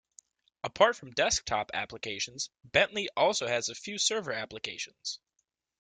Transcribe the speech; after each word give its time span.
Apart 0.63 0.95
from 0.95 1.11
desktop 1.11 1.69
applications, 1.75 2.49
Bentley 2.63 3.07
also 3.15 3.45
has 3.45 3.69
a 3.69 3.75
few 3.75 3.99
server 3.99 4.31
applications. 4.31 5.19